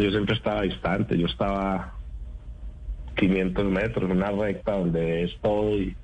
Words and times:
Yo 0.00 0.10
siempre 0.10 0.34
estaba 0.34 0.62
distante. 0.62 1.18
Yo 1.18 1.26
estaba 1.26 1.94
500 3.16 3.64
metros, 3.66 4.10
una 4.10 4.30
recta 4.30 4.72
donde 4.72 5.24
es 5.24 5.38
todo 5.40 5.78
y, 5.78 5.96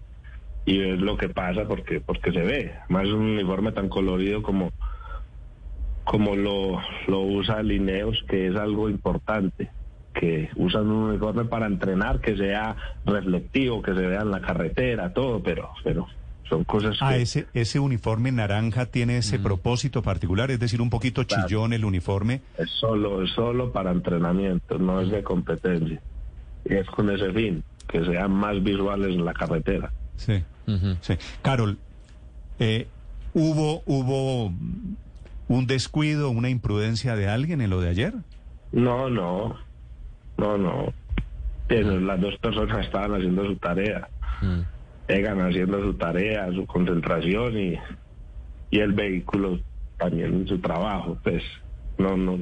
y 0.64 0.80
es 0.80 1.00
lo 1.00 1.16
que 1.16 1.28
pasa 1.28 1.66
porque 1.66 2.00
porque 2.00 2.32
se 2.32 2.40
ve. 2.40 2.74
Más 2.88 3.06
un 3.06 3.22
uniforme 3.22 3.72
tan 3.72 3.88
colorido 3.88 4.42
como 4.42 4.70
como 6.04 6.34
lo, 6.34 6.80
lo 7.06 7.20
usa 7.20 7.62
Lineos, 7.62 8.24
que 8.28 8.48
es 8.48 8.56
algo 8.56 8.88
importante, 8.88 9.70
que 10.12 10.50
usan 10.56 10.88
un 10.88 11.10
uniforme 11.10 11.44
para 11.44 11.66
entrenar, 11.66 12.20
que 12.20 12.36
sea 12.36 12.76
reflectivo, 13.04 13.80
que 13.80 13.94
se 13.94 14.06
vea 14.06 14.22
en 14.22 14.32
la 14.32 14.40
carretera, 14.40 15.12
todo, 15.12 15.40
pero, 15.40 15.70
pero 15.84 16.08
son 16.48 16.64
cosas 16.64 16.96
Ah, 17.00 17.10
que... 17.14 17.22
ese, 17.22 17.46
ese 17.54 17.78
uniforme 17.78 18.32
naranja 18.32 18.86
tiene 18.86 19.18
ese 19.18 19.38
propósito 19.38 20.02
particular, 20.02 20.50
es 20.50 20.58
decir, 20.60 20.80
un 20.80 20.90
poquito 20.90 21.24
Claro. 21.26 21.46
chillón 21.46 21.72
el 21.72 21.84
uniforme. 21.84 22.40
Es 22.58 22.70
solo, 22.70 23.22
es 23.22 23.30
solo 23.32 23.72
para 23.72 23.92
entrenamiento, 23.92 24.78
no 24.78 25.00
es 25.00 25.10
de 25.10 25.22
competencia. 25.22 26.00
Y 26.64 26.74
es 26.74 26.86
con 26.88 27.08
ese 27.10 27.32
fin, 27.32 27.62
que 27.88 28.04
sean 28.04 28.32
más 28.32 28.62
visuales 28.62 29.08
en 29.14 29.24
la 29.24 29.32
carretera. 29.32 29.92
Sí. 30.16 30.42
sí. 31.00 31.14
Carol, 31.42 31.78
eh, 32.58 32.86
¿hubo, 33.32 33.82
¿hubo 33.86 34.52
un 35.48 35.66
descuido, 35.66 36.30
una 36.30 36.48
imprudencia 36.50 37.16
de 37.16 37.28
alguien 37.28 37.60
en 37.60 37.70
lo 37.70 37.80
de 37.80 37.88
ayer? 37.90 38.14
No, 38.72 39.08
no, 39.08 39.56
no, 40.36 40.58
no. 40.58 40.92
Pero 41.68 41.98
las 42.00 42.20
dos 42.20 42.36
personas 42.38 42.84
estaban 42.84 43.14
haciendo 43.14 43.46
su 43.46 43.56
tarea. 43.56 44.08
Egan 45.10 45.40
haciendo 45.40 45.80
su 45.82 45.94
tarea, 45.94 46.50
su 46.52 46.66
concentración 46.66 47.58
y, 47.58 47.78
y 48.70 48.78
el 48.78 48.92
vehículo 48.92 49.58
también 49.98 50.34
en 50.34 50.46
su 50.46 50.60
trabajo. 50.60 51.18
Pues 51.22 51.42
no, 51.98 52.16
no. 52.16 52.38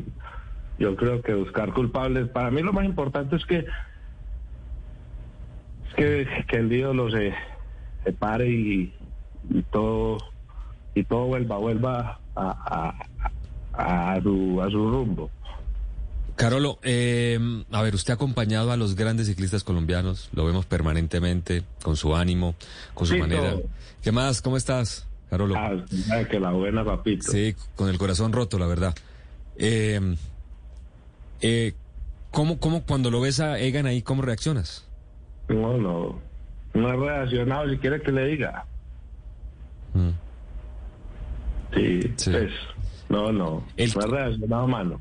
Yo 0.78 0.94
creo 0.94 1.22
que 1.22 1.34
buscar 1.34 1.72
culpables, 1.72 2.28
para 2.28 2.50
mí 2.50 2.62
lo 2.62 2.72
más 2.72 2.84
importante 2.84 3.36
es 3.36 3.44
que 3.46 3.58
es 5.88 5.94
que, 5.96 6.28
que 6.46 6.56
el 6.56 6.72
ídolo 6.72 7.10
se, 7.10 7.34
se 8.04 8.12
pare 8.12 8.48
y, 8.48 8.94
y 9.50 9.62
todo 9.70 10.18
y 10.94 11.04
todo 11.04 11.26
vuelva, 11.26 11.56
vuelva 11.58 12.20
a, 12.36 12.94
a, 13.72 14.12
a 14.12 14.20
su, 14.22 14.60
a 14.62 14.70
su 14.70 14.90
rumbo. 14.90 15.30
Carolo, 16.38 16.78
eh, 16.84 17.36
a 17.72 17.82
ver, 17.82 17.96
usted 17.96 18.12
ha 18.12 18.14
acompañado 18.14 18.70
a 18.70 18.76
los 18.76 18.94
grandes 18.94 19.26
ciclistas 19.26 19.64
colombianos, 19.64 20.28
lo 20.32 20.44
vemos 20.46 20.66
permanentemente, 20.66 21.64
con 21.82 21.96
su 21.96 22.14
ánimo, 22.14 22.54
con 22.94 23.08
su 23.08 23.18
manera. 23.18 23.56
¿Qué 24.02 24.12
más? 24.12 24.40
¿Cómo 24.40 24.56
estás, 24.56 25.04
Carolo? 25.30 25.56
Ah, 25.56 25.72
que 26.30 26.38
la 26.38 26.52
buena, 26.52 26.84
papito. 26.84 27.32
Sí, 27.32 27.56
con 27.74 27.88
el 27.88 27.98
corazón 27.98 28.32
roto, 28.32 28.56
la 28.56 28.66
verdad. 28.68 28.94
Eh, 29.56 30.00
eh, 31.40 31.74
¿cómo, 32.30 32.60
¿Cómo 32.60 32.84
cuando 32.84 33.10
lo 33.10 33.20
ves 33.20 33.40
a 33.40 33.58
Egan 33.58 33.86
ahí, 33.86 34.02
cómo 34.02 34.22
reaccionas? 34.22 34.86
No, 35.48 35.76
no. 35.76 36.20
No 36.72 36.88
he 36.88 36.96
reaccionado 36.96 37.68
si 37.68 37.78
quiere 37.78 38.00
que 38.00 38.12
le 38.12 38.26
diga. 38.26 38.64
Mm. 39.92 40.10
Sí, 41.74 42.12
Sí. 42.14 42.30
pues, 42.30 42.52
no, 43.08 43.32
no. 43.32 43.64
El- 43.76 43.92
No 43.92 44.02
he 44.02 44.06
reaccionado, 44.06 44.68
mano. 44.68 45.00